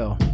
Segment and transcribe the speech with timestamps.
[0.00, 0.29] Chicago.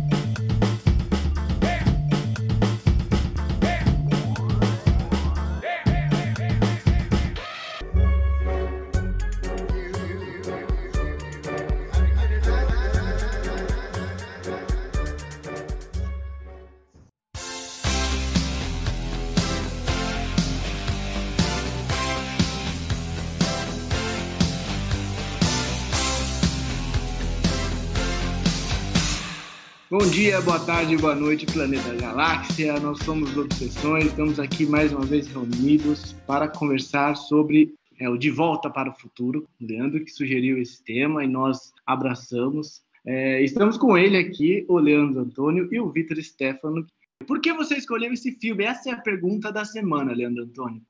[30.06, 32.78] Bom dia, boa tarde, boa noite, planeta Galáxia.
[32.78, 38.30] Nós somos Obsessões, estamos aqui mais uma vez reunidos para conversar sobre é, o De
[38.30, 39.48] Volta para o Futuro.
[39.60, 42.82] O Leandro que sugeriu esse tema e nós abraçamos.
[43.04, 46.86] É, estamos com ele aqui, o Leandro Antônio e o Vitor Stefano.
[47.26, 48.62] Por que você escolheu esse filme?
[48.62, 50.82] Essa é a pergunta da semana, Leandro Antônio.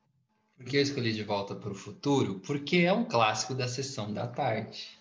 [0.59, 2.39] Por que eu escolhi De Volta para o Futuro?
[2.41, 4.99] Porque é um clássico da sessão da tarde.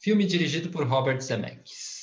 [0.00, 2.01] Filme dirigido por Robert Zemeckis.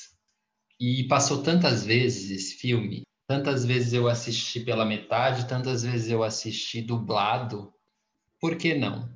[0.80, 6.22] E passou tantas vezes esse filme, tantas vezes eu assisti pela metade, tantas vezes eu
[6.22, 7.70] assisti dublado.
[8.40, 9.14] Por que não?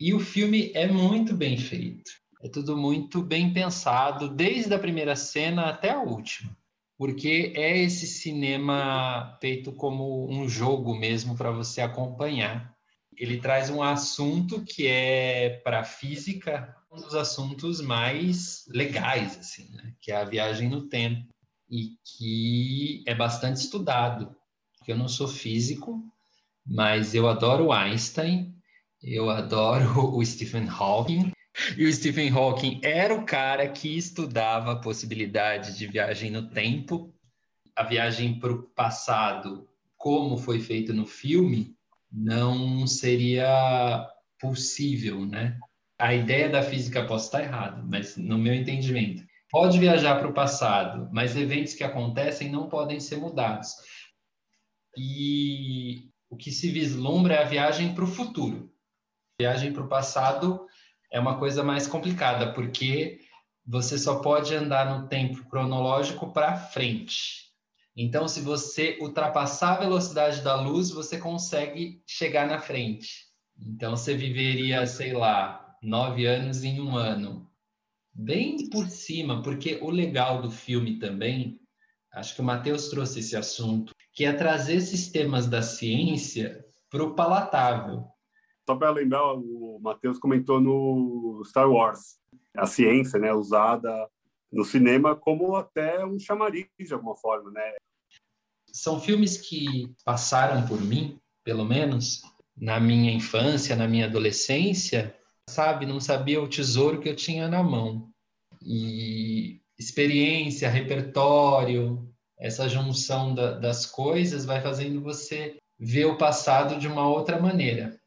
[0.00, 2.10] E o filme é muito bem feito.
[2.42, 6.56] É tudo muito bem pensado, desde a primeira cena até a última.
[6.98, 12.74] Porque é esse cinema feito como um jogo mesmo para você acompanhar.
[13.16, 19.89] Ele traz um assunto que é para física, um dos assuntos mais legais, assim, né?
[20.10, 21.24] Que é a viagem no tempo,
[21.70, 24.34] e que é bastante estudado.
[24.88, 26.02] Eu não sou físico,
[26.66, 28.52] mas eu adoro Einstein,
[29.00, 31.30] eu adoro o Stephen Hawking,
[31.76, 37.14] e o Stephen Hawking era o cara que estudava a possibilidade de viagem no tempo,
[37.76, 41.76] a viagem para o passado, como foi feito no filme,
[42.10, 44.08] não seria
[44.40, 45.56] possível, né?
[46.00, 50.34] a ideia da física pode estar errada, mas no meu entendimento, pode viajar para o
[50.34, 53.74] passado, mas eventos que acontecem não podem ser mudados.
[54.96, 58.72] E o que se vislumbra é a viagem para o futuro.
[59.40, 60.66] Viagem para o passado
[61.12, 63.20] é uma coisa mais complicada, porque
[63.66, 67.50] você só pode andar no tempo cronológico para frente.
[67.96, 73.26] Então, se você ultrapassar a velocidade da luz, você consegue chegar na frente.
[73.58, 77.49] Então, você viveria, sei lá, nove anos em um ano.
[78.12, 81.60] Bem por cima, porque o legal do filme também,
[82.12, 87.04] acho que o Matheus trouxe esse assunto, que é trazer esses temas da ciência para
[87.04, 88.04] o palatável.
[88.68, 92.18] Só para lembrar, o Matheus comentou no Star Wars,
[92.56, 94.08] a ciência né, usada
[94.52, 97.74] no cinema como até um chamariz de alguma forma, né?
[98.72, 102.22] São filmes que passaram por mim, pelo menos,
[102.56, 105.16] na minha infância, na minha adolescência,
[105.50, 105.86] sabe?
[105.86, 108.10] Não sabia o tesouro que eu tinha na mão.
[108.62, 116.86] E experiência, repertório, essa junção da, das coisas vai fazendo você ver o passado de
[116.86, 117.98] uma outra maneira.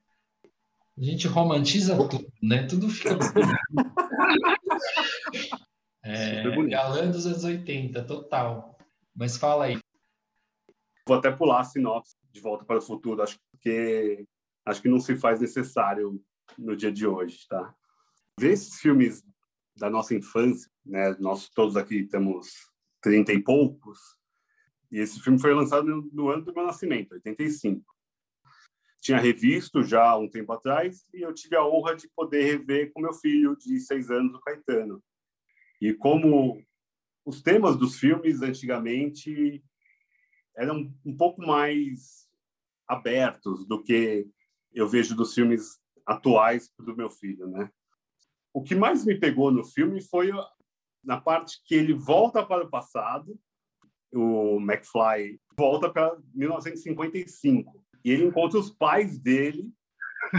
[0.97, 2.67] A gente romantiza tudo, né?
[2.67, 3.17] Tudo fica
[6.03, 8.77] é, galã dos anos 80, total.
[9.15, 9.79] Mas fala aí.
[11.07, 14.25] Vou até pular a sinopse de Volta para o Futuro, acho que
[14.65, 16.21] acho que não se faz necessário
[16.57, 17.73] no dia de hoje, tá?
[18.39, 19.23] Ver esses filmes
[19.75, 21.15] da nossa infância, né?
[21.19, 22.71] Nós todos aqui temos
[23.01, 23.99] 30 e poucos,
[24.93, 27.83] e esse filme foi lançado no ano do meu nascimento, 85.
[29.01, 33.01] Tinha revisto já um tempo atrás e eu tive a honra de poder rever com
[33.01, 35.03] meu filho de seis anos, o Caetano.
[35.81, 36.63] E como
[37.25, 39.63] os temas dos filmes antigamente
[40.55, 42.29] eram um pouco mais
[42.87, 44.27] abertos do que
[44.71, 47.69] eu vejo dos filmes atuais do meu filho, né?
[48.53, 50.31] O que mais me pegou no filme foi
[51.03, 53.37] na parte que ele volta para o passado,
[54.13, 59.71] o McFly volta para 1955 e ele encontra os pais dele,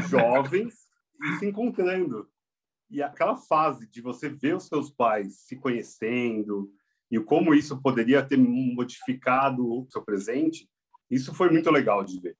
[0.08, 0.74] jovens,
[1.22, 2.28] e se encontrando.
[2.90, 6.72] E aquela fase de você ver os seus pais se conhecendo
[7.10, 10.68] e como isso poderia ter modificado o seu presente,
[11.10, 12.36] isso foi muito legal de ver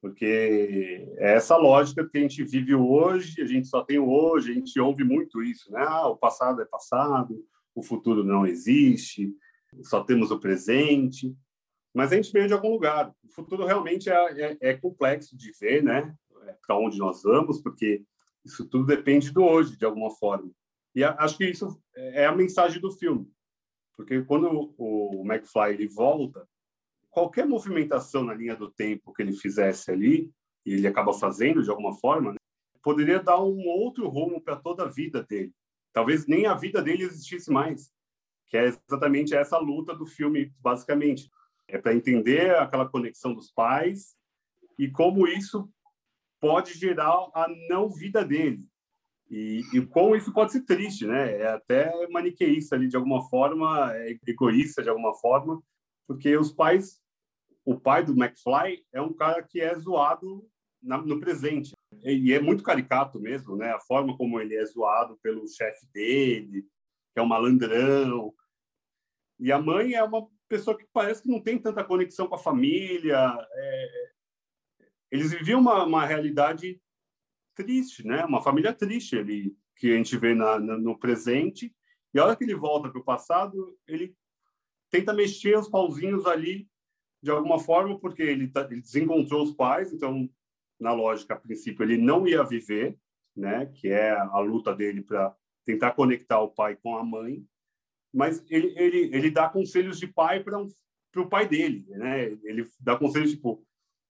[0.00, 4.50] porque é essa lógica que a gente vive hoje, a gente só tem o hoje,
[4.50, 5.84] a gente ouve muito isso, né?
[5.86, 7.44] Ah, o passado é passado,
[7.74, 9.34] o futuro não existe,
[9.82, 11.36] só temos o presente,
[11.94, 13.14] mas a gente veio de algum lugar.
[13.22, 16.14] O futuro realmente é, é, é complexo de ver, né?
[16.46, 18.02] É Para onde nós vamos, porque
[18.44, 20.50] isso tudo depende do hoje, de alguma forma.
[20.94, 23.30] E acho que isso é a mensagem do filme,
[23.96, 26.48] porque quando o McFly ele volta,
[27.10, 30.30] qualquer movimentação na linha do tempo que ele fizesse ali,
[30.64, 32.38] e ele acaba fazendo de alguma forma, né,
[32.82, 35.52] poderia dar um outro rumo para toda a vida dele.
[35.92, 37.92] Talvez nem a vida dele existisse mais,
[38.46, 41.30] que é exatamente essa luta do filme, basicamente.
[41.68, 44.16] É para entender aquela conexão dos pais
[44.78, 45.68] e como isso
[46.40, 48.66] pode gerar a não vida dele.
[49.30, 51.36] E, e como isso pode ser triste, né?
[51.36, 55.62] É até maniqueísta ali, de alguma forma, é egoísta de alguma forma,
[56.10, 57.00] porque os pais,
[57.64, 60.44] o pai do McFly é um cara que é zoado
[60.82, 61.72] na, no presente.
[62.02, 63.70] E é muito caricato mesmo, né?
[63.70, 66.62] A forma como ele é zoado pelo chefe dele,
[67.12, 68.34] que é um malandrão.
[69.38, 72.38] E a mãe é uma pessoa que parece que não tem tanta conexão com a
[72.38, 73.32] família.
[73.52, 74.10] É...
[75.12, 76.82] Eles viviam uma, uma realidade
[77.54, 78.24] triste, né?
[78.24, 81.72] Uma família triste ali que a gente vê na, na, no presente.
[82.12, 84.12] E a hora que ele volta para o passado, ele
[84.90, 86.68] tenta mexer os pauzinhos ali
[87.22, 90.28] de alguma forma, porque ele, tá, ele desencontrou os pais, então
[90.80, 92.98] na lógica, a princípio, ele não ia viver,
[93.36, 93.66] né?
[93.66, 95.34] Que é a luta dele para
[95.64, 97.44] tentar conectar o pai com a mãe,
[98.12, 100.68] mas ele ele ele dá conselhos de pai para um,
[101.16, 102.24] o pai dele, né?
[102.42, 103.64] Ele dá conselhos tipo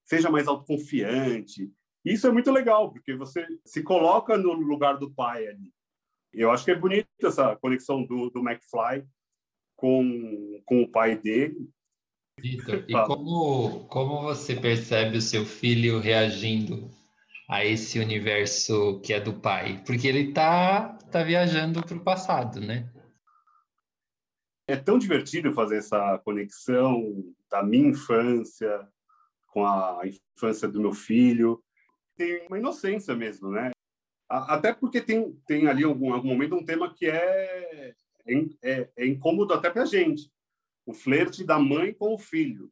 [0.04, 1.72] seja mais autoconfiante.
[2.04, 5.72] Isso é muito legal porque você se coloca no lugar do pai ali.
[6.32, 9.06] Eu acho que é bonita essa conexão do, do McFly
[9.80, 11.70] com, com o pai dele
[12.38, 16.90] Vitor, e como, como você percebe o seu filho reagindo
[17.48, 19.82] a esse universo que é do pai?
[19.84, 22.90] Porque ele tá, tá viajando para o passado, né?
[24.66, 28.88] É tão divertido fazer essa conexão da minha infância
[29.48, 30.00] com a
[30.36, 31.62] infância do meu filho.
[32.16, 33.70] Tem uma inocência mesmo, né?
[34.28, 37.94] Até porque tem, tem ali algum, algum momento um tema que é,
[38.62, 40.30] é, é incômodo até para a gente
[40.86, 42.70] o flerte da mãe com o filho.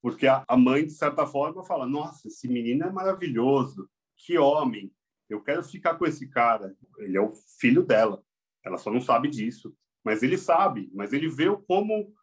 [0.00, 4.92] Porque a, mãe, de certa forma, fala: Nossa, esse menino é maravilhoso, que homem,
[5.28, 6.76] eu quero ficar com esse cara.
[6.98, 8.22] Ele é o filho dela,
[8.64, 9.74] ela só não sabe disso.
[10.04, 12.14] Mas ele sabe, mas ele vê como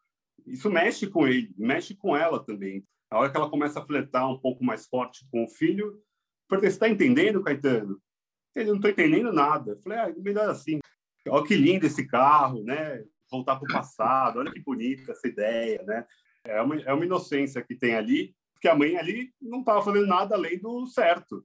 [0.45, 2.85] isso mexe com ele, mexe com ela também.
[3.09, 6.01] A hora que ela começa a flertar um pouco mais forte com o filho,
[6.47, 8.01] porque você está entendendo, Caetano?
[8.55, 9.71] Ele não estou entendendo nada.
[9.71, 10.79] Eu falei, ah, melhor assim.
[11.27, 13.03] Olha que lindo esse carro, né?
[13.33, 14.39] voltar para o passado.
[14.39, 16.05] Olha que bonita essa ideia, né?
[16.45, 20.05] É uma, é uma inocência que tem ali, porque a mãe ali não estava fazendo
[20.05, 21.43] nada além do certo.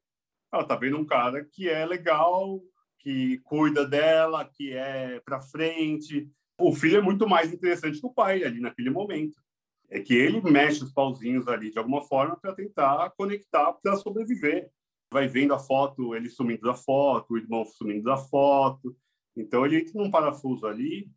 [0.53, 2.61] Ela está vendo um cara que é legal,
[2.99, 6.29] que cuida dela, que é para frente.
[6.61, 9.37] O filho é muito mais interessante que o pai ali naquele momento.
[9.91, 14.71] É que ele mexe os pauzinhos ali de alguma forma para tentar conectar para sobreviver.
[15.11, 18.95] Vai vendo a foto, ele sumindo da foto, o irmão sumindo da foto.
[19.41, 21.11] Então ele entra num parafuso ali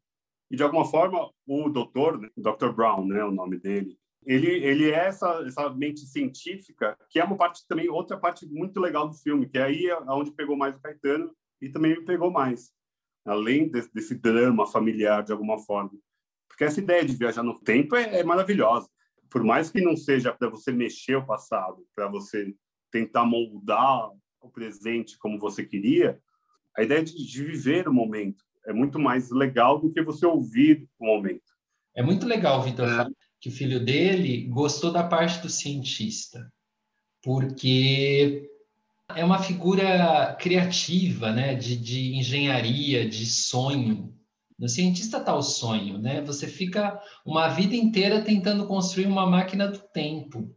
[0.50, 2.72] e de alguma forma o doutor, né, Dr.
[2.74, 7.38] Brown, né, o nome dele, ele ele é essa essa mente científica que é uma
[7.38, 10.76] parte também outra parte muito legal do filme, que é aí é onde pegou mais
[10.76, 12.72] o Caetano e também me pegou mais,
[13.26, 15.92] além desse, desse drama familiar de alguma forma,
[16.48, 18.88] porque essa ideia de viajar no tempo é, é maravilhosa.
[19.30, 22.54] Por mais que não seja para você mexer o passado, para você
[22.92, 26.22] tentar moldar o presente como você queria,
[26.78, 30.88] a ideia de, de viver o momento, é muito mais legal do que você ouvir
[31.00, 31.52] o momento.
[31.96, 33.08] É muito legal, Vitor, é.
[33.40, 36.52] que o filho dele gostou da parte do cientista,
[37.24, 38.50] porque
[39.16, 44.14] é uma figura criativa, né, de, de engenharia, de sonho.
[44.58, 46.22] No cientista está o sonho, né?
[46.22, 50.56] Você fica uma vida inteira tentando construir uma máquina do tempo.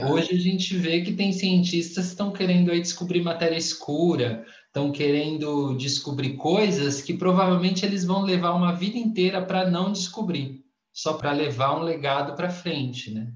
[0.00, 4.90] Hoje a gente vê que tem cientistas que estão querendo aí descobrir matéria escura, estão
[4.90, 11.12] querendo descobrir coisas que provavelmente eles vão levar uma vida inteira para não descobrir, só
[11.12, 13.34] para levar um legado para frente, né?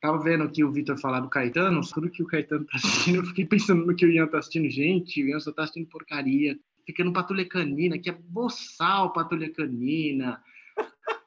[0.00, 3.26] Tava vendo aqui o Vitor falar do Caetano, tudo que o Caetano tá assistindo, eu
[3.26, 4.70] fiquei pensando no que o Ian tá assistindo.
[4.70, 6.56] Gente, o Ian só tá assistindo porcaria.
[6.86, 10.40] Ficando Patrulha Canina, que é boçal Patrulha Canina.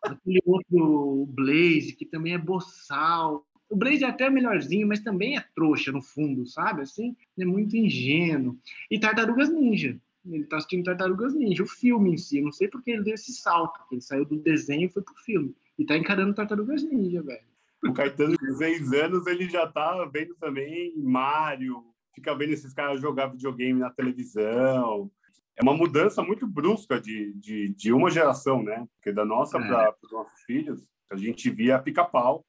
[0.01, 3.45] Aquele outro Blaze, que também é boçal.
[3.73, 6.83] O Blaze é até melhorzinho, mas também é trouxa no fundo, sabe?
[6.83, 8.55] Assim, é muito ingênuo.
[8.91, 9.99] E Tartarugas Ninja.
[10.23, 12.39] Ele tá assistindo Tartarugas Ninja, o filme em si.
[12.39, 13.79] não sei porque ele deu esse salto.
[13.91, 15.55] Ele saiu do desenho e foi pro filme.
[15.75, 17.41] E tá encarando Tartarugas Ninja, velho.
[17.83, 23.01] O Caetano, com seis anos, ele já tá vendo também Mario, fica vendo esses caras
[23.01, 25.09] jogar videogame na televisão.
[25.57, 28.87] É uma mudança muito brusca de, de, de uma geração, né?
[28.97, 29.67] Porque da nossa é.
[29.67, 32.45] para os nossos filhos, a gente via pica-pau,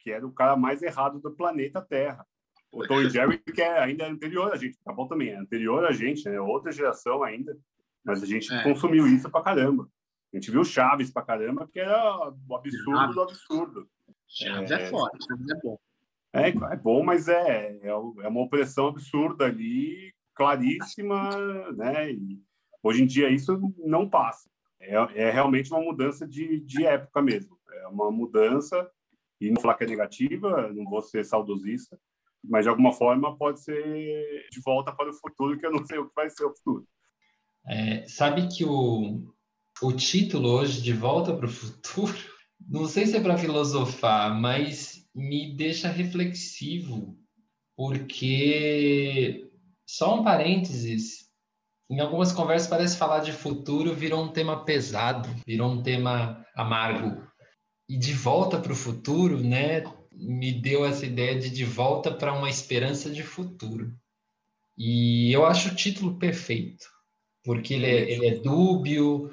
[0.00, 2.26] que era o cara mais errado do planeta Terra.
[2.72, 5.84] O Tom e Jerry, que é ainda anterior a gente, tá bom também, é anterior
[5.84, 6.40] a gente, né?
[6.40, 7.56] Outra geração ainda,
[8.04, 8.62] mas a gente é.
[8.62, 9.88] consumiu isso pra caramba.
[10.32, 13.88] A gente viu Chaves pra caramba, que era o absurdo do absurdo.
[14.26, 15.78] Chaves é, é forte, Chaves é bom.
[16.32, 17.94] É, é bom, mas é, é, é
[18.28, 21.28] uma opressão absurda ali, claríssima,
[21.72, 22.12] né?
[22.12, 22.40] E
[22.82, 24.48] hoje em dia isso não passa.
[24.78, 27.58] é, é realmente uma mudança de, de época mesmo.
[27.72, 28.88] É uma mudança,
[29.40, 31.98] e não falar que é negativa, não vou ser saudosista,
[32.44, 35.98] mas de alguma forma pode ser de volta para o futuro, que eu não sei
[35.98, 36.86] o que vai ser o futuro.
[37.66, 39.32] É, sabe que o,
[39.82, 42.16] o título hoje, De Volta para o Futuro,
[42.68, 47.16] não sei se é para filosofar, mas me deixa reflexivo,
[47.76, 49.50] porque,
[49.86, 51.30] só um parênteses,
[51.90, 57.29] em algumas conversas parece falar de futuro virou um tema pesado, virou um tema amargo.
[57.90, 59.82] E de volta para o futuro, né,
[60.12, 63.92] me deu essa ideia de de volta para uma esperança de futuro.
[64.78, 66.86] E eu acho o título perfeito,
[67.42, 69.32] porque ele é, ele é dúbio,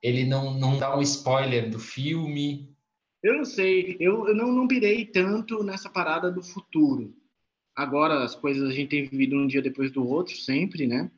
[0.00, 2.74] ele não, não dá um spoiler do filme.
[3.22, 7.14] Eu não sei, eu, eu não, não pirei tanto nessa parada do futuro.
[7.76, 11.10] Agora as coisas a gente tem vivido um dia depois do outro, sempre, né?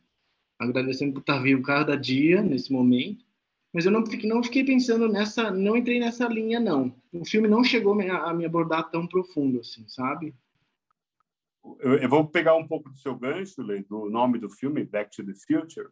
[0.58, 3.24] agradecendo por estar vivo cada dia nesse momento.
[3.74, 6.94] Mas eu não fiquei, não fiquei pensando nessa, não entrei nessa linha não.
[7.12, 10.32] O filme não chegou a me abordar tão profundo assim, sabe?
[11.80, 15.10] Eu, eu vou pegar um pouco do seu gancho, Lê, do nome do filme, Back
[15.16, 15.88] to the Future,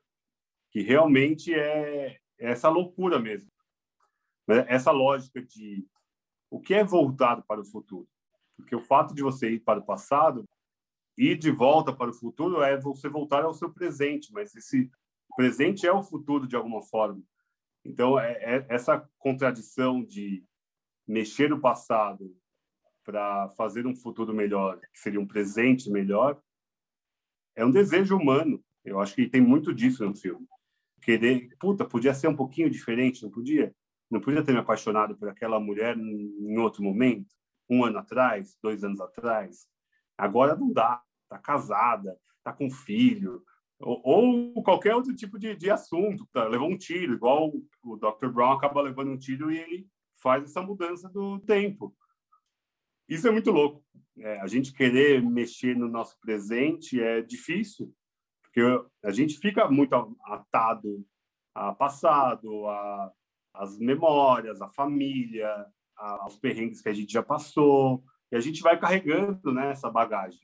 [0.71, 3.51] que realmente é, é essa loucura mesmo.
[4.47, 4.65] Né?
[4.69, 5.85] Essa lógica de
[6.49, 8.07] o que é voltado para o futuro.
[8.57, 10.49] Porque o fato de você ir para o passado
[11.19, 14.89] ir de volta para o futuro é você voltar ao seu presente, mas esse
[15.35, 17.21] presente é o futuro de alguma forma.
[17.85, 20.45] Então, é, é essa contradição de
[21.07, 22.35] mexer no passado
[23.05, 26.41] para fazer um futuro melhor, que seria um presente melhor,
[27.55, 28.65] é um desejo humano.
[28.85, 30.47] Eu acho que tem muito disso no filme.
[31.03, 33.75] Querer, puta, podia ser um pouquinho diferente, não podia?
[34.11, 37.35] Não podia ter me apaixonado por aquela mulher em outro momento,
[37.69, 39.67] um ano atrás, dois anos atrás.
[40.17, 43.45] Agora não dá, está casada, está com filho,
[43.83, 44.01] ou,
[44.55, 46.47] ou, qualquer outro tipo de, de assunto, tá?
[46.47, 48.29] levou um tiro, igual o, Dr.
[48.29, 49.89] Brown acaba levando um tiro e ele
[50.23, 51.95] faz essa mudança do tempo.
[53.09, 53.85] Isso é muito louco.
[54.19, 57.93] É, a gente querer mexer no nosso presente é difícil,
[58.43, 58.63] porque
[59.03, 61.05] a gente fica muito atado
[61.55, 63.13] a passado, a,
[63.55, 68.79] as memórias, a família, aos perrengues que a gente já passou, e a gente vai
[68.79, 70.41] carregando né, essa bagagem.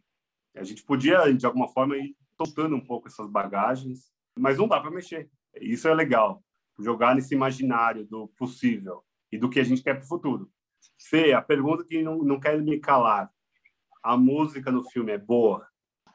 [0.54, 4.80] A gente podia, de alguma forma, ir soltando um pouco essas bagagens, mas não dá
[4.80, 5.28] para mexer.
[5.60, 6.42] Isso é legal,
[6.78, 10.50] jogar nesse imaginário do possível e do que a gente quer para o futuro.
[11.10, 13.30] Fê, a pergunta que não, não quer me calar.
[14.02, 15.66] A música no filme é boa?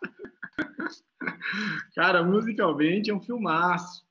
[1.95, 4.03] Cara, musicalmente é um filmaço.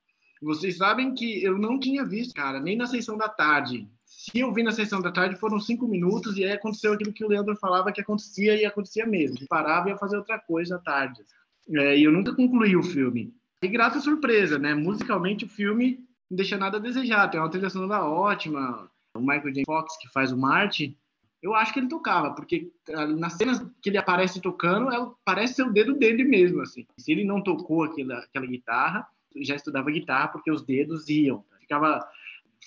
[0.42, 3.88] Vocês sabem que eu não tinha visto, cara, nem na sessão da tarde.
[4.04, 7.24] Se eu vi na sessão da tarde, foram cinco minutos e aí aconteceu aquilo que
[7.24, 9.38] o Leandro falava que acontecia e acontecia mesmo.
[9.40, 11.24] Eu parava e ia fazer outra coisa à tarde.
[11.70, 13.34] É, e eu nunca concluí o filme.
[13.62, 14.74] E grata surpresa, né?
[14.74, 17.28] Musicalmente, o filme não deixa nada a desejar.
[17.28, 18.90] Tem uma trilha sonora ótima.
[19.14, 19.62] O Michael J.
[19.66, 20.96] Fox, que faz o Marty,
[21.42, 25.54] eu acho que ele tocava, porque ah, nas cenas que ele aparece tocando, é, parece
[25.54, 26.86] ser o dedo dele mesmo, assim.
[26.96, 31.44] Se ele não tocou aquela, aquela guitarra, já estudava guitarra porque os dedos iam.
[31.60, 32.00] Ficava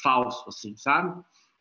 [0.03, 1.09] falso, assim, sabe?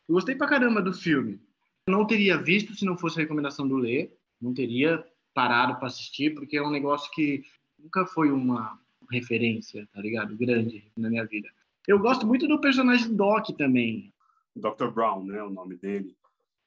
[0.08, 1.40] Eu gostei pra caramba do filme.
[1.88, 4.10] Não teria visto se não fosse recomendação do Lê.
[4.40, 7.42] Não teria parado para assistir, porque é um negócio que
[7.78, 8.78] nunca foi uma
[9.10, 10.36] referência, tá ligado?
[10.36, 11.48] Grande na minha vida.
[11.86, 14.12] Eu gosto muito do personagem do Doc também.
[14.56, 14.88] Dr.
[14.94, 15.42] Brown, né?
[15.42, 16.14] O nome dele.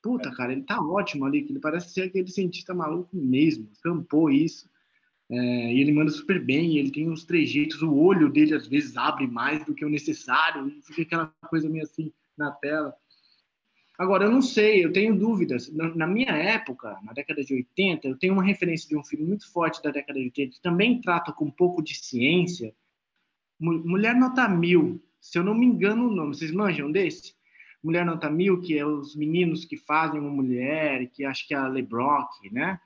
[0.01, 0.35] Puta, é.
[0.35, 3.69] cara, ele tá ótimo ali, que ele parece ser aquele cientista maluco mesmo.
[3.81, 4.69] Campou isso.
[5.29, 8.95] É, e ele manda super bem, ele tem uns trejeitos, o olho dele às vezes
[8.95, 12.95] abre mais do que o necessário, fica aquela coisa meio assim na tela.
[13.97, 15.73] Agora, eu não sei, eu tenho dúvidas.
[15.73, 19.25] Na, na, minha época, na década de 80, eu tenho uma referência de um filme
[19.25, 22.75] muito forte da década de 80, que também trata com um pouco de ciência.
[23.59, 27.35] Mulher Nota Mil, se eu não me engano o nome, vocês manjam desse?
[27.83, 31.57] Mulher Nota Mil, que é os meninos que fazem uma mulher, que acho que é
[31.57, 32.79] a LeBrock, né?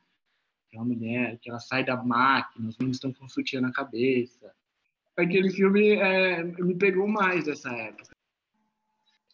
[0.73, 4.53] É uma mulher, que ela sai da máquina, os meninos estão com sutiã na cabeça.
[5.17, 8.15] Aquele filme é, me pegou mais dessa época.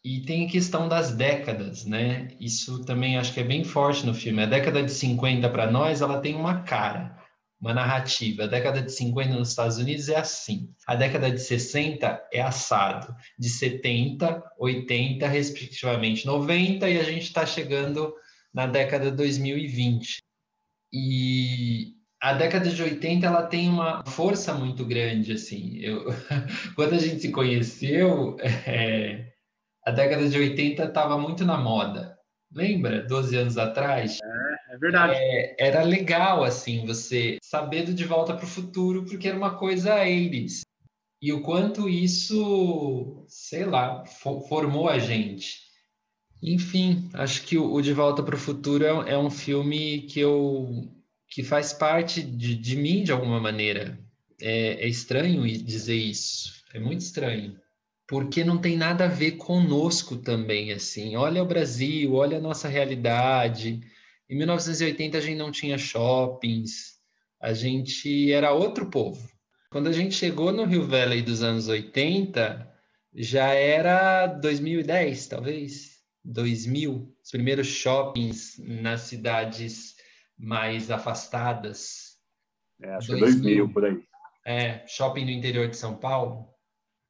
[0.08, 2.30] E tem a questão das décadas, né?
[2.40, 4.42] Isso também acho que é bem forte no filme.
[4.42, 7.22] A década de 50 para nós, ela tem uma cara,
[7.60, 8.46] uma narrativa.
[8.46, 10.70] A década de 50 nos Estados Unidos é assim.
[10.88, 13.14] A década de 60 é assado.
[13.38, 18.14] De 70, 80, respectivamente 90 e a gente está chegando
[18.54, 20.20] na década de 2020.
[20.94, 25.80] E a década de 80 ela tem uma força muito grande assim.
[25.80, 26.06] Eu,
[26.78, 29.34] quando a gente se conheceu, é,
[29.88, 32.20] a década de 80 estava muito na moda.
[32.54, 33.08] Lembra?
[33.08, 34.20] 12 anos atrás?
[34.22, 35.14] É, é verdade.
[35.16, 39.56] É, era legal, assim, você saber do De Volta para o Futuro, porque era uma
[39.56, 40.66] coisa eles.
[41.22, 44.04] e o quanto isso, sei lá,
[44.50, 45.56] formou a gente.
[46.44, 50.92] Enfim, acho que o De Volta para o Futuro é, é, um filme que eu
[51.30, 53.98] que faz parte de, de mim de alguma maneira.
[54.42, 57.58] É, é estranho dizer isso, é muito estranho,
[58.08, 61.16] porque não tem nada a ver conosco também, assim.
[61.18, 63.82] Olha o Brasil, olha a nossa realidade.
[64.30, 66.98] Em 1980 a gente não tinha shoppings,
[67.40, 69.30] a gente era outro povo.
[69.70, 72.74] Quando a gente chegou no Rio Valley dos anos 80,
[73.14, 79.96] já era 2010, talvez, 2000, os primeiros shoppings nas cidades
[80.38, 82.16] mais afastadas.
[82.82, 83.98] É, acho 2000, que 2000 por aí.
[84.46, 86.57] É, shopping no interior de São Paulo.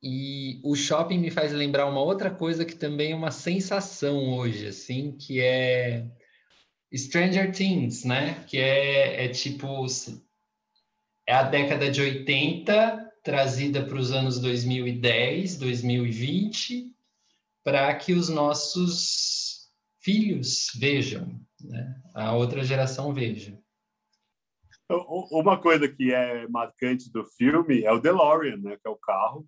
[0.01, 4.68] E o shopping me faz lembrar uma outra coisa que também é uma sensação hoje,
[4.68, 6.06] assim, que é
[6.96, 8.44] Stranger Things, né?
[8.46, 9.86] Que é, é tipo
[11.27, 16.96] é a década de 80 trazida para os anos 2010, 2020,
[17.63, 22.01] para que os nossos filhos vejam, né?
[22.16, 23.60] a outra geração veja.
[24.89, 28.77] Uma coisa que é marcante do filme é o DeLorean, né?
[28.77, 29.46] que é o carro.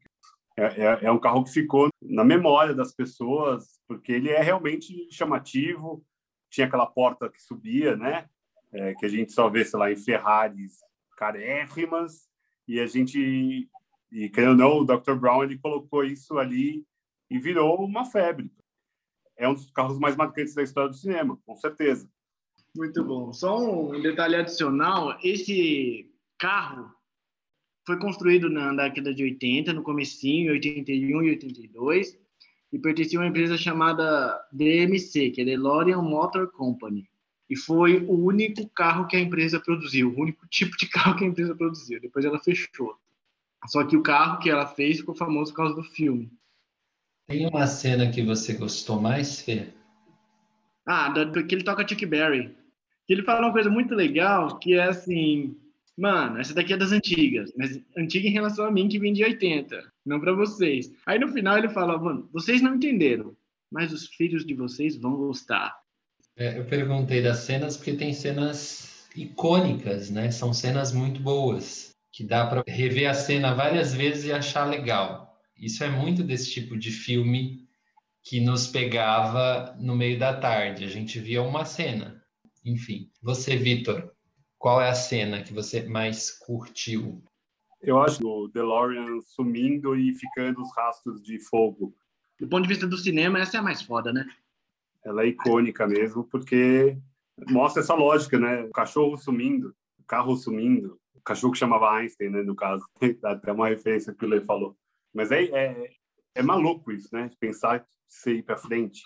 [0.60, 6.04] É, é um carro que ficou na memória das pessoas, porque ele é realmente chamativo.
[6.50, 8.28] Tinha aquela porta que subia, né?
[8.72, 10.78] É, que a gente só vê, sei lá, em Ferraris
[11.18, 12.30] carérrimas,
[12.66, 13.70] e a gente,
[14.12, 15.16] e querendo ou não, o Dr.
[15.16, 16.86] Brown ele colocou isso ali
[17.30, 18.50] e virou uma febre.
[19.36, 22.10] É um dos carros mais marcantes da história do cinema, com certeza.
[22.76, 23.34] Muito bom.
[23.34, 26.94] Só um detalhe adicional, esse carro
[27.90, 32.18] foi construído na década de 80, no comecinho, 81 e 82,
[32.72, 37.10] e pertencia a uma empresa chamada DMC, que é DeLorean Motor Company
[37.50, 41.26] e foi o único carro que a empresa produziu, o único tipo de carro que
[41.26, 42.00] a empresa produziu.
[42.00, 42.96] Depois ela fechou.
[43.68, 46.32] Só que o carro que ela fez ficou famoso por causa do filme.
[47.28, 49.74] Tem uma cena que você gostou mais, Fê?
[50.86, 52.56] Ah, do, que ele toca Chuck Berry.
[53.08, 55.58] Ele fala uma coisa muito legal, que é assim,
[56.00, 59.24] mano, essa daqui é das antigas, mas antiga em relação a mim que vim de
[59.24, 60.92] 80, não para vocês.
[61.06, 63.36] Aí no final ele fala, mano, vocês não entenderam,
[63.72, 65.78] mas os filhos de vocês vão gostar.
[66.38, 70.32] É, eu perguntei das cenas porque tem cenas icônicas, né?
[70.32, 75.38] São cenas muito boas, que dá para rever a cena várias vezes e achar legal.
[75.58, 77.68] Isso é muito desse tipo de filme
[78.24, 80.86] que nos pegava no meio da tarde.
[80.86, 82.24] A gente via uma cena.
[82.64, 84.14] Enfim, você, Vitor,
[84.60, 87.24] qual é a cena que você mais curtiu?
[87.82, 91.96] Eu acho o DeLorean sumindo e ficando os rastros de fogo.
[92.40, 94.28] Do ponto de vista do cinema, essa é a mais foda, né?
[95.04, 96.98] ela é icônica mesmo, porque
[97.50, 98.64] mostra essa lógica, né?
[98.64, 102.44] O cachorro sumindo, o carro sumindo, o cachorro que chamava Einstein, né?
[102.44, 102.86] No caso,
[103.22, 104.78] dá até uma referência que o Lê falou.
[105.14, 105.90] Mas é, é,
[106.36, 107.30] é maluco isso, né?
[107.40, 109.02] Pensar você ir para frente.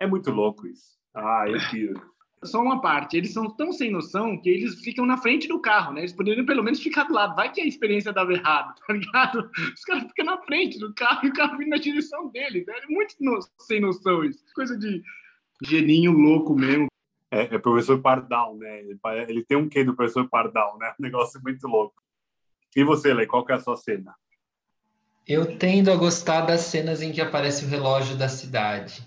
[0.00, 0.98] É muito louco isso.
[1.14, 2.17] Ah, eu piro.
[2.44, 5.92] Só uma parte, eles são tão sem noção que eles ficam na frente do carro,
[5.92, 6.02] né?
[6.02, 7.34] Eles poderiam pelo menos ficar do lado.
[7.34, 9.50] Vai que a experiência dava errado, tá ligado?
[9.74, 12.64] Os caras ficam na frente do carro e o carro vindo na direção deles.
[12.66, 12.74] Né?
[12.82, 13.40] É muito no...
[13.58, 14.44] sem noção isso.
[14.54, 15.02] Coisa de
[15.62, 16.86] geninho louco mesmo.
[17.30, 18.80] É, é professor Pardal, né?
[18.80, 18.98] Ele,
[19.28, 20.94] ele, tem um quê do professor Pardal, né?
[20.98, 22.02] Um negócio muito louco.
[22.74, 24.14] E você, Lei, qual que é a sua cena?
[25.26, 29.06] Eu tendo a gostar das cenas em que aparece o relógio da cidade.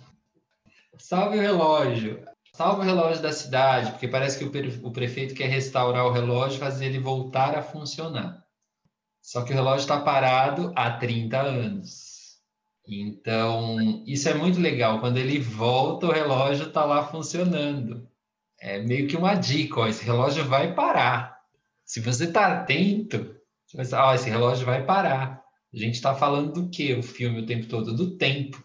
[0.97, 2.30] Salve o relógio!
[2.61, 4.45] Salve o relógio da cidade, porque parece que
[4.83, 8.45] o prefeito quer restaurar o relógio e fazer ele voltar a funcionar.
[9.19, 12.37] Só que o relógio está parado há 30 anos.
[12.87, 14.99] Então, isso é muito legal.
[14.99, 18.07] Quando ele volta, o relógio está lá funcionando.
[18.59, 21.35] É meio que uma dica: ó, esse relógio vai parar.
[21.83, 23.17] Se você está atento,
[23.65, 25.43] você vai dizer, ó, esse relógio vai parar.
[25.73, 27.95] A gente está falando do que o filme o tempo todo?
[27.95, 28.63] Do tempo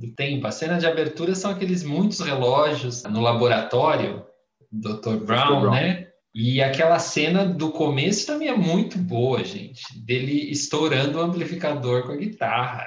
[0.00, 0.46] do tempo.
[0.46, 4.24] A cena de abertura são aqueles muitos relógios no laboratório,
[4.72, 5.16] Dr.
[5.24, 6.06] Brown, Brown, né?
[6.34, 9.82] E aquela cena do começo também é muito boa, gente.
[10.04, 12.86] Dele estourando o amplificador com a guitarra.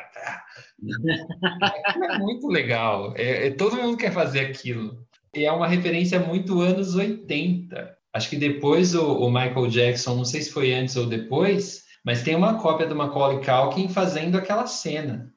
[2.13, 3.13] É muito legal.
[3.15, 5.05] É, é, todo mundo quer fazer aquilo.
[5.35, 7.95] E é uma referência muito anos 80.
[8.13, 12.23] Acho que depois o, o Michael Jackson, não sei se foi antes ou depois, mas
[12.23, 15.32] tem uma cópia do Macaulay Culkin fazendo aquela cena.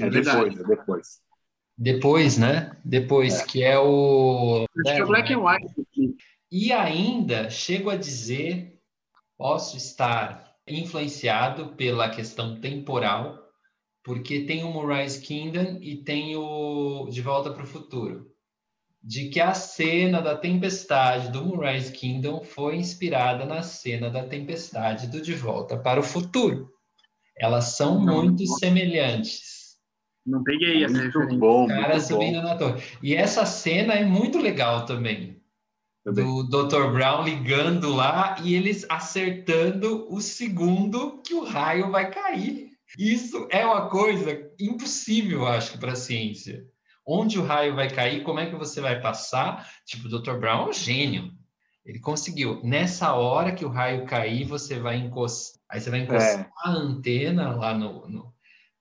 [0.00, 1.24] É depois, é depois.
[1.76, 2.76] Depois, né?
[2.84, 3.44] Depois, é.
[3.46, 4.64] que é o.
[4.86, 6.16] Acho que é Black and White.
[6.50, 8.78] E ainda chego a dizer,
[9.36, 13.38] posso estar influenciado pela questão temporal,
[14.04, 18.30] porque tem o Moonrise Kingdom e tem o De Volta para o Futuro.
[19.02, 25.08] De que a cena da tempestade do Moonrise Kingdom foi inspirada na cena da tempestade
[25.08, 26.70] do De Volta para o Futuro.
[27.36, 29.63] Elas são muito semelhantes.
[30.26, 31.38] Não peguei essa Muito referência.
[31.38, 32.48] bom, Cara muito subindo bom.
[32.48, 32.82] na torre.
[33.02, 35.40] E essa cena é muito legal também.
[36.04, 36.24] Também.
[36.24, 36.92] Do Dr.
[36.92, 42.70] Brown ligando lá e eles acertando o segundo que o raio vai cair.
[42.98, 46.64] Isso é uma coisa impossível, acho, para a ciência.
[47.06, 49.68] Onde o raio vai cair, como é que você vai passar?
[49.86, 50.34] Tipo, o Dr.
[50.38, 51.32] Brown é um gênio.
[51.84, 52.60] Ele conseguiu.
[52.64, 55.60] Nessa hora que o raio cair, você vai encostar.
[55.70, 56.50] Aí você vai encostar É.
[56.64, 58.33] a antena lá no, no-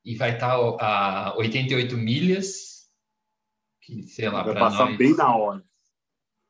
[0.05, 2.87] e vai estar a 88 milhas,
[3.81, 4.97] que sei lá, Vai para passar nós.
[4.97, 5.63] bem na hora.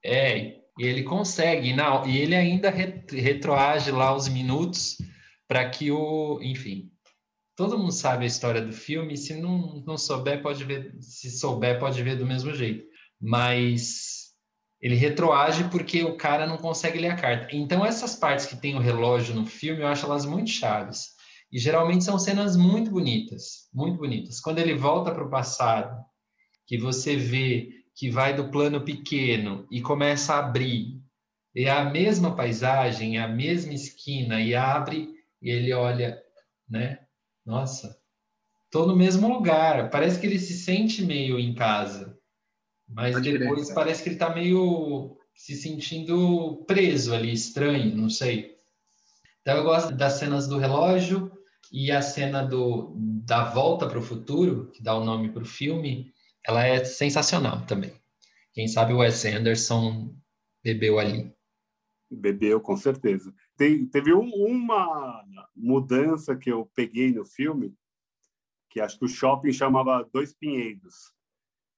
[0.04, 4.98] É, e ele consegue, e não, e ele ainda re- retroage lá os minutos
[5.48, 6.92] para que o, enfim,
[7.56, 11.80] todo mundo sabe a história do filme, se não, não souber, pode ver, se souber,
[11.80, 12.86] pode ver do mesmo jeito.
[13.22, 14.34] Mas
[14.82, 17.56] ele retroage porque o cara não consegue ler a carta.
[17.56, 21.13] Então, essas partes que tem o relógio no filme, eu acho elas muito chaves.
[21.54, 24.40] E geralmente são cenas muito bonitas, muito bonitas.
[24.40, 26.04] Quando ele volta para o passado,
[26.66, 31.00] que você vê que vai do plano pequeno e começa a abrir,
[31.56, 36.20] é a mesma paisagem, é a mesma esquina, e abre, e ele olha,
[36.68, 37.06] né?
[37.46, 37.96] Nossa,
[38.72, 39.92] tô no mesmo lugar.
[39.92, 42.18] Parece que ele se sente meio em casa.
[42.90, 48.58] Mas Pode depois parece que ele tá meio se sentindo preso ali, estranho, não sei.
[49.42, 51.32] Então eu gosto das cenas do relógio
[51.74, 52.94] e a cena do,
[53.26, 56.14] da volta para o futuro, que dá o nome para o filme,
[56.46, 58.00] ela é sensacional também.
[58.54, 60.16] Quem sabe o Wes Anderson
[60.64, 61.34] bebeu ali.
[62.12, 63.34] Bebeu, com certeza.
[63.58, 67.74] Tem, teve um- uma mudança que eu peguei no filme,
[68.70, 71.12] que acho que o shopping chamava Dois Pinheiros.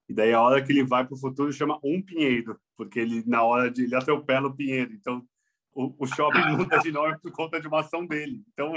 [0.10, 3.24] E daí a hora que ele vai para o futuro chama Um Pinheiro, porque ele
[3.26, 4.92] na hora de ele atropela o pinheiro.
[4.94, 5.26] Então
[5.74, 8.44] o, o shopping muda de nome por conta de uma ação dele.
[8.54, 8.74] Então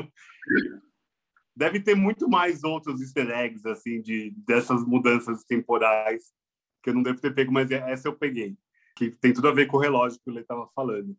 [1.58, 6.32] deve ter muito mais outros easter eggs assim de dessas mudanças temporais
[6.80, 8.56] que eu não devo ter pego, mas essa eu peguei,
[8.94, 11.16] que tem tudo a ver com o relógio que o Lê estava falando.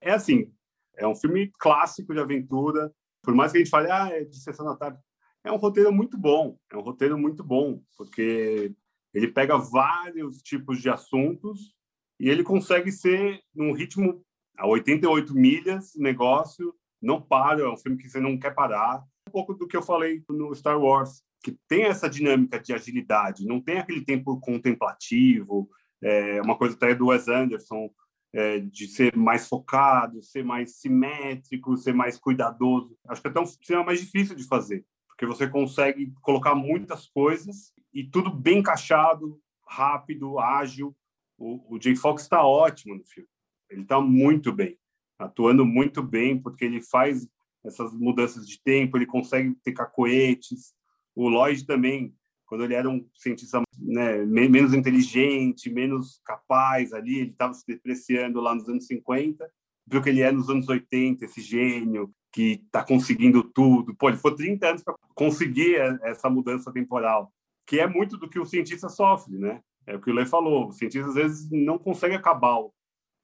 [0.00, 0.50] É assim,
[0.96, 2.90] é um filme clássico de aventura,
[3.22, 4.98] por mais que a gente fale, ah, é de sessão da tarde,
[5.44, 8.74] é um roteiro muito bom, é um roteiro muito bom, porque
[9.12, 11.74] ele pega vários tipos de assuntos
[12.18, 14.24] e ele consegue ser num ritmo
[14.56, 19.04] a 88 milhas, negócio, não para, é um filme que você não quer parar.
[19.32, 23.60] Pouco do que eu falei no Star Wars, que tem essa dinâmica de agilidade, não
[23.60, 25.68] tem aquele tempo contemplativo,
[26.02, 27.90] é uma coisa até do Wes Anderson,
[28.32, 32.96] é, de ser mais focado, ser mais simétrico, ser mais cuidadoso.
[33.06, 37.72] Acho que até um cinema mais difícil de fazer, porque você consegue colocar muitas coisas
[37.92, 40.96] e tudo bem encaixado, rápido, ágil.
[41.38, 43.28] O, o Jay Fox está ótimo no filme.
[43.70, 44.78] Ele está muito bem,
[45.18, 47.28] atuando muito bem, porque ele faz
[47.64, 50.74] essas mudanças de tempo, ele consegue ter cacoetes.
[51.14, 52.14] O Lloyd também,
[52.46, 58.40] quando ele era um cientista né, menos inteligente, menos capaz ali, ele estava se depreciando
[58.40, 59.48] lá nos anos 50,
[59.86, 63.94] viu que ele é nos anos 80, esse gênio que está conseguindo tudo.
[63.94, 67.32] Pô, ele foi 30 anos para conseguir essa mudança temporal,
[67.66, 69.60] que é muito do que o cientista sofre, né?
[69.86, 72.72] É o que o Lê falou, o cientista às vezes não consegue acabar o,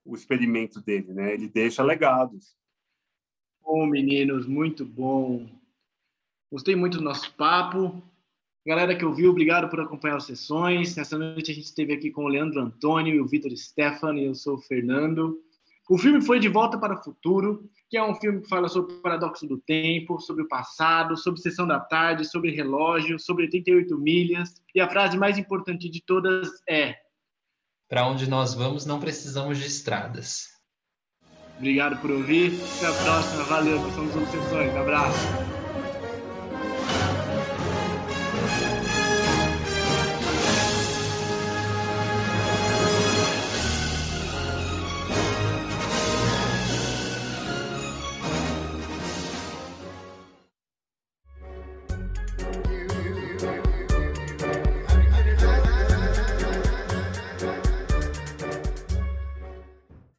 [0.04, 1.32] o experimento dele, né?
[1.32, 2.57] Ele deixa legados.
[3.70, 5.46] Bom, meninos, muito bom.
[6.50, 8.02] Gostei muito do nosso papo.
[8.66, 10.96] Galera que ouviu, obrigado por acompanhar as sessões.
[10.96, 14.34] Nessa noite a gente esteve aqui com o Leandro Antônio e o Vitor Stefani, eu
[14.34, 15.38] sou o Fernando.
[15.86, 18.94] O filme foi De Volta para o Futuro, que é um filme que fala sobre
[18.94, 23.98] o paradoxo do tempo, sobre o passado, sobre sessão da tarde, sobre relógio, sobre 88
[23.98, 24.54] milhas.
[24.74, 26.96] E a frase mais importante de todas é:
[27.86, 30.57] Para onde nós vamos, não precisamos de estradas.
[31.58, 32.52] Obrigado por ouvir.
[32.76, 33.44] Até a próxima.
[33.44, 34.74] Valeu, nós somos Obsessões.
[34.76, 35.57] Abraço.